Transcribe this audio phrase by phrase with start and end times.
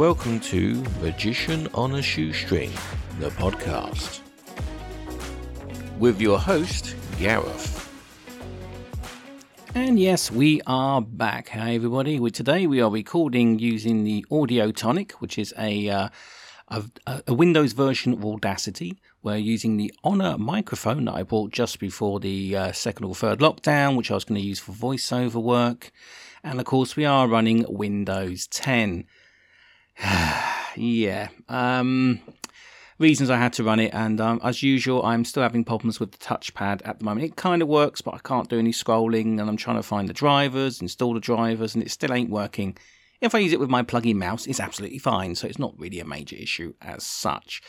[0.00, 2.70] welcome to Magician on a Shoestring,
[3.18, 4.20] the podcast.
[5.98, 7.86] With your host, Gareth.
[9.74, 11.50] And yes, we are back.
[11.50, 12.18] Hi, everybody.
[12.18, 16.08] We, today we are recording using the Audio Tonic, which is a, uh,
[16.68, 16.82] a,
[17.26, 19.02] a Windows version of Audacity.
[19.22, 23.40] We're using the Honor microphone that I bought just before the uh, second or third
[23.40, 25.92] lockdown, which I was going to use for voiceover work.
[26.42, 29.04] And of course, we are running Windows 10.
[30.76, 31.28] yeah.
[31.48, 32.20] Um,
[32.98, 36.12] reasons I had to run it, and um, as usual, I'm still having problems with
[36.12, 37.26] the touchpad at the moment.
[37.26, 40.08] It kind of works, but I can't do any scrolling, and I'm trying to find
[40.08, 42.76] the drivers, install the drivers, and it still ain't working.
[43.20, 46.00] If I use it with my plug-in mouse, it's absolutely fine, so it's not really
[46.00, 47.62] a major issue as such.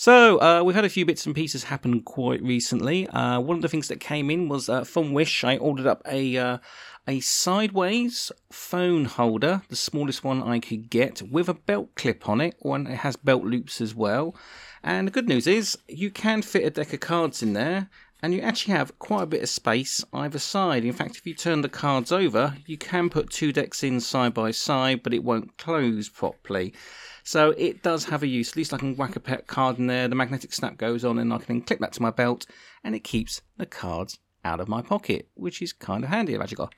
[0.00, 3.06] So, uh, we've had a few bits and pieces happen quite recently.
[3.08, 6.00] Uh, one of the things that came in was uh, from Wish, I ordered up
[6.06, 6.58] a uh,
[7.06, 12.40] a sideways phone holder, the smallest one I could get, with a belt clip on
[12.40, 12.54] it.
[12.60, 14.34] One it has belt loops as well.
[14.82, 17.90] And the good news is you can fit a deck of cards in there,
[18.22, 20.84] and you actually have quite a bit of space either side.
[20.84, 24.34] In fact, if you turn the cards over, you can put two decks in side
[24.34, 26.74] by side, but it won't close properly.
[27.22, 28.50] So it does have a use.
[28.50, 30.08] At least I can whack a pet card in there.
[30.08, 32.46] The magnetic snap goes on, and I can clip that to my belt,
[32.82, 36.34] and it keeps the cards out of my pocket, which is kind of handy.
[36.34, 36.74] I've actually got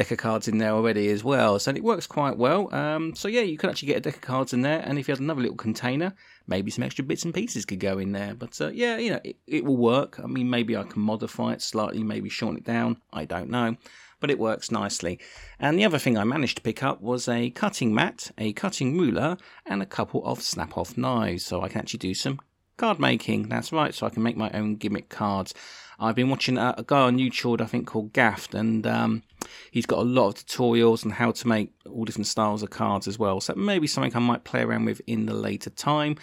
[0.00, 2.74] deck of cards in there already as well, so it works quite well.
[2.74, 5.06] Um, so yeah, you could actually get a deck of cards in there, and if
[5.06, 6.14] you had another little container,
[6.46, 8.32] maybe some extra bits and pieces could go in there.
[8.34, 10.18] But uh, yeah, you know, it, it will work.
[10.18, 12.96] I mean, maybe I can modify it slightly, maybe shorten it down.
[13.12, 13.76] I don't know.
[14.20, 15.18] But it works nicely.
[15.58, 18.96] And the other thing I managed to pick up was a cutting mat, a cutting
[18.96, 21.44] ruler, and a couple of snap off knives.
[21.44, 22.40] So I can actually do some
[22.78, 23.50] card making.
[23.50, 25.52] That's right, so I can make my own gimmick cards.
[25.98, 29.22] I've been watching a, a guy on YouTube, I think called Gaffed, and um,
[29.70, 33.08] he's got a lot of tutorials on how to make all different styles of cards
[33.08, 33.40] as well.
[33.40, 36.16] So maybe something I might play around with in the later time.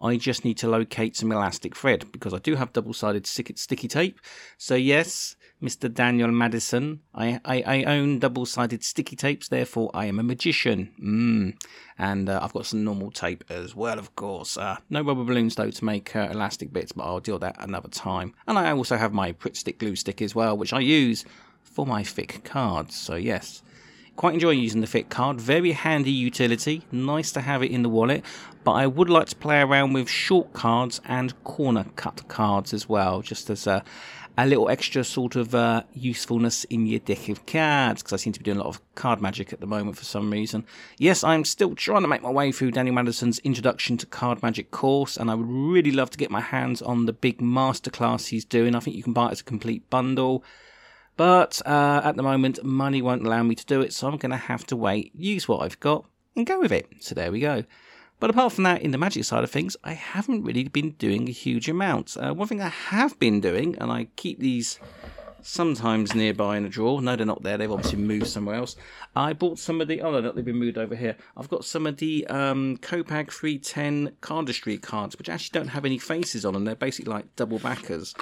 [0.00, 4.20] I just need to locate some elastic thread because I do have double-sided sticky tape.
[4.58, 5.92] So yes, Mr.
[5.92, 7.00] Daniel Madison.
[7.14, 10.92] I, I, I own double sided sticky tapes, therefore I am a magician.
[11.02, 11.64] Mm.
[11.98, 14.58] And uh, I've got some normal tape as well, of course.
[14.58, 17.56] Uh, no rubber balloons, though, to make uh, elastic bits, but I'll deal with that
[17.60, 18.34] another time.
[18.46, 21.24] And I also have my Pritt Stick glue stick as well, which I use
[21.64, 22.94] for my thick cards.
[22.94, 23.62] So, yes.
[24.16, 25.40] Quite enjoy using the Thick card.
[25.40, 26.82] Very handy utility.
[26.92, 28.24] Nice to have it in the wallet.
[28.62, 32.88] But I would like to play around with short cards and corner cut cards as
[32.88, 33.82] well, just as a,
[34.38, 38.32] a little extra sort of uh, usefulness in your deck of cards because I seem
[38.34, 40.64] to be doing a lot of card magic at the moment for some reason.
[40.96, 44.70] Yes, I'm still trying to make my way through Daniel Madison's Introduction to Card Magic
[44.70, 48.44] course, and I would really love to get my hands on the big masterclass he's
[48.44, 48.76] doing.
[48.76, 50.44] I think you can buy it as a complete bundle.
[51.16, 54.30] But uh, at the moment, money won't allow me to do it, so I'm going
[54.30, 56.04] to have to wait, use what I've got,
[56.34, 56.88] and go with it.
[57.00, 57.64] So there we go.
[58.20, 61.28] But apart from that, in the magic side of things, I haven't really been doing
[61.28, 62.16] a huge amount.
[62.16, 64.78] Uh, one thing I have been doing, and I keep these
[65.42, 67.00] sometimes nearby in a drawer.
[67.00, 67.58] No, they're not there.
[67.58, 68.76] They've obviously moved somewhere else.
[69.14, 70.00] I bought some of the.
[70.00, 71.16] Oh no, they've been moved over here.
[71.36, 75.98] I've got some of the um, Copag 310 cardistry cards, which actually don't have any
[75.98, 76.64] faces on them.
[76.64, 78.14] They're basically like double backers.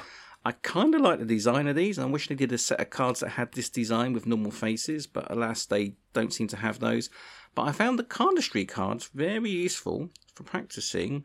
[0.45, 1.99] I kind of like the design of these.
[1.99, 4.51] and I wish they did a set of cards that had this design with normal
[4.51, 7.11] faces, but alas, they don't seem to have those.
[7.55, 11.25] But I found the cardistry cards very useful for practicing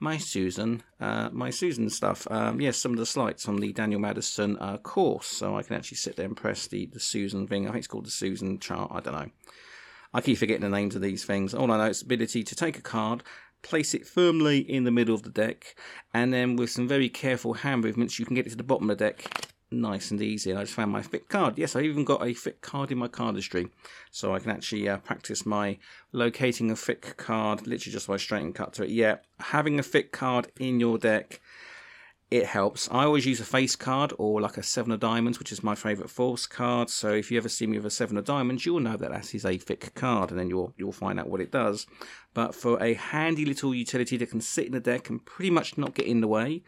[0.00, 2.26] my Susan, uh, my Susan stuff.
[2.30, 5.76] Um, yes, some of the slides on the Daniel Madison uh, course, so I can
[5.76, 7.64] actually sit there and press the, the Susan thing.
[7.64, 8.90] I think it's called the Susan chart.
[8.92, 9.30] I don't know.
[10.12, 11.54] I keep forgetting the names of these things.
[11.54, 13.22] All I know is ability to take a card,
[13.66, 15.76] place it firmly in the middle of the deck,
[16.14, 18.88] and then with some very careful hand movements, you can get it to the bottom
[18.90, 20.50] of the deck nice and easy.
[20.50, 21.58] And I just found my Thick card.
[21.58, 23.70] Yes, I even got a Thick card in my cardistry,
[24.10, 25.78] so I can actually uh, practice my
[26.12, 28.90] locating a Thick card literally just by straight and cut to it.
[28.90, 31.40] Yeah, having a Thick card in your deck
[32.28, 32.88] it helps.
[32.90, 35.76] I always use a face card or like a seven of diamonds, which is my
[35.76, 36.90] favourite force card.
[36.90, 39.32] So if you ever see me with a seven of diamonds, you'll know that that
[39.32, 41.86] is a thick card, and then you'll you'll find out what it does.
[42.34, 45.78] But for a handy little utility that can sit in the deck and pretty much
[45.78, 46.62] not get in the way,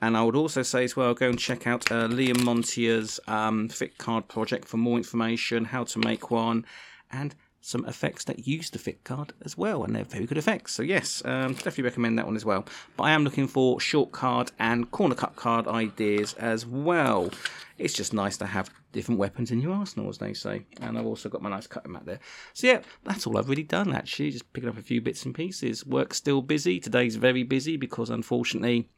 [0.00, 3.68] and I would also say as well, go and check out uh, Liam Montier's um,
[3.68, 6.64] thick card project for more information, how to make one,
[7.10, 10.74] and some effects that use the Thick card as well, and they're very good effects.
[10.74, 12.64] So yes, um, definitely recommend that one as well.
[12.96, 17.30] But I am looking for short card and corner cut card ideas as well.
[17.78, 20.66] It's just nice to have different weapons in your arsenal, as they say.
[20.80, 22.20] And I've also got my nice cutting mat there.
[22.54, 24.30] So yeah, that's all I've really done actually.
[24.30, 25.86] Just picking up a few bits and pieces.
[25.86, 26.80] Work's still busy.
[26.80, 28.88] Today's very busy because unfortunately.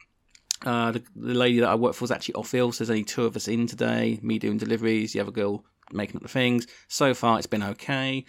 [0.65, 3.03] Uh, the, the lady that I work for is actually off ill, so there's only
[3.03, 4.20] two of us in today.
[4.23, 6.69] Me doing deliveries, the other girl making up the things.
[6.87, 8.25] So far, it's been okay.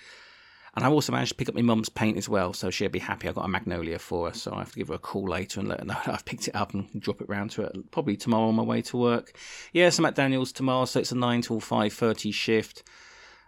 [0.75, 2.99] And I've also managed to pick up my mum's paint as well, so she'll be
[2.99, 3.29] happy.
[3.29, 5.59] I got a magnolia for her, so I have to give her a call later
[5.59, 8.17] and let her know I've picked it up and drop it round to her probably
[8.17, 9.37] tomorrow on my way to work.
[9.71, 12.83] Yes, I'm at Daniel's tomorrow, so it's a nine till five thirty shift.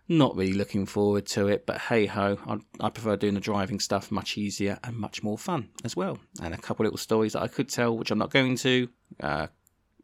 [0.08, 3.80] Not really looking forward to it, but hey ho, I, I prefer doing the driving
[3.80, 6.20] stuff, much easier and much more fun as well.
[6.44, 8.88] And a couple little stories that I could tell, which I'm not going to.
[9.20, 9.48] Uh,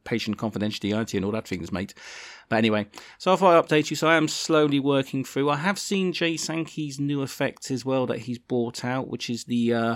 [0.03, 1.93] patient confidentiality and all that things, mate.
[2.49, 2.87] But anyway,
[3.17, 5.49] so if I update you, so I am slowly working through.
[5.49, 9.45] I have seen Jay Sankey's new effect as well that he's brought out, which is
[9.45, 9.95] the uh,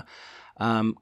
[0.58, 0.96] um,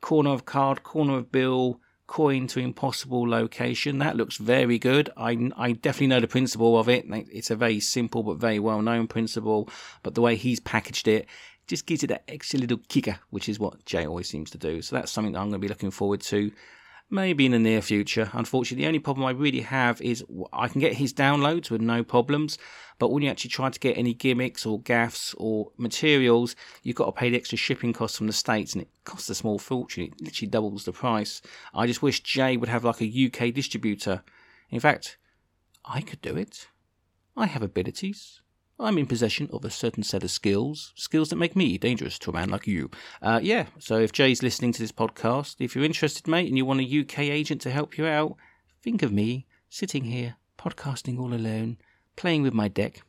[0.00, 3.98] corner of card, corner of bill, coin to impossible location.
[3.98, 5.10] That looks very good.
[5.16, 7.06] I, I definitely know the principle of it.
[7.08, 9.68] It's a very simple but very well known principle.
[10.02, 11.26] But the way he's packaged it
[11.66, 14.82] just gives it that extra little kicker, which is what Jay always seems to do.
[14.82, 16.52] So that's something that I'm going to be looking forward to
[17.14, 18.28] maybe in the near future.
[18.32, 22.02] Unfortunately, the only problem I really have is I can get his downloads with no
[22.02, 22.58] problems,
[22.98, 27.06] but when you actually try to get any gimmicks or gaffs or materials, you've got
[27.06, 30.04] to pay the extra shipping costs from the States, and it costs a small fortune.
[30.04, 31.40] It literally doubles the price.
[31.72, 34.22] I just wish Jay would have like a UK distributor.
[34.70, 35.16] In fact,
[35.84, 36.68] I could do it.
[37.36, 38.40] I have abilities.
[38.78, 42.30] I'm in possession of a certain set of skills, skills that make me dangerous to
[42.30, 42.90] a man like you.
[43.22, 46.64] Uh, yeah, so if Jay's listening to this podcast, if you're interested, mate, and you
[46.64, 48.36] want a UK agent to help you out,
[48.82, 51.78] think of me sitting here, podcasting all alone,
[52.16, 53.02] playing with my deck.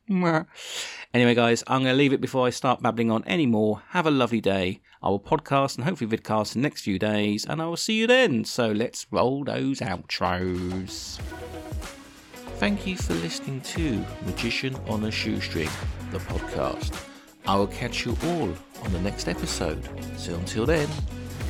[1.13, 3.81] anyway, guys, I'm going to leave it before I start babbling on any more.
[3.89, 4.81] Have a lovely day.
[5.01, 8.07] I will podcast and hopefully vidcast the next few days, and I will see you
[8.07, 8.45] then.
[8.45, 11.19] So let's roll those outros.
[12.57, 15.69] Thank you for listening to Magician on a Shoestring,
[16.11, 16.97] the podcast.
[17.45, 18.49] I will catch you all
[18.83, 19.83] on the next episode.
[20.17, 20.87] So until then,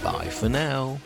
[0.03, 0.97] bye for now.